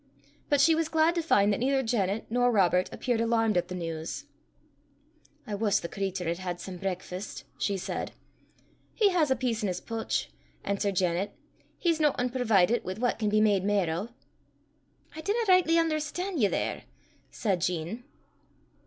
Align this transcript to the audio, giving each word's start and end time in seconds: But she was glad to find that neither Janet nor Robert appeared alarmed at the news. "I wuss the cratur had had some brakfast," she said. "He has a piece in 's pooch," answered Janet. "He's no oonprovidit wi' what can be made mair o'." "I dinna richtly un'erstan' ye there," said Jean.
But 0.49 0.59
she 0.59 0.73
was 0.73 0.89
glad 0.89 1.13
to 1.13 1.21
find 1.21 1.53
that 1.53 1.59
neither 1.59 1.83
Janet 1.83 2.25
nor 2.27 2.51
Robert 2.51 2.89
appeared 2.91 3.21
alarmed 3.21 3.55
at 3.55 3.67
the 3.67 3.75
news. 3.75 4.25
"I 5.45 5.53
wuss 5.53 5.79
the 5.79 5.87
cratur 5.87 6.23
had 6.27 6.39
had 6.39 6.59
some 6.59 6.77
brakfast," 6.77 7.43
she 7.59 7.77
said. 7.77 8.11
"He 8.95 9.09
has 9.11 9.29
a 9.29 9.35
piece 9.35 9.61
in 9.61 9.69
's 9.69 9.79
pooch," 9.79 10.31
answered 10.63 10.95
Janet. 10.95 11.35
"He's 11.77 11.99
no 11.99 12.13
oonprovidit 12.13 12.83
wi' 12.83 12.95
what 12.95 13.19
can 13.19 13.29
be 13.29 13.41
made 13.41 13.63
mair 13.63 13.91
o'." 13.95 14.09
"I 15.15 15.21
dinna 15.21 15.37
richtly 15.47 15.77
un'erstan' 15.77 16.39
ye 16.41 16.47
there," 16.47 16.85
said 17.29 17.61
Jean. 17.61 18.03